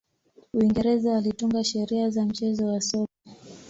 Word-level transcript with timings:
uingereza 0.53 1.11
walitunga 1.11 1.63
sheria 1.63 2.09
za 2.09 2.25
mchezo 2.25 2.65
wa 2.67 2.81
soka 2.81 3.13